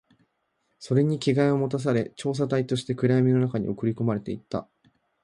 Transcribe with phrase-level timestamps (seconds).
[0.79, 4.67] それに着替えを持たされ、調査隊として暗闇の中に送り込まれていった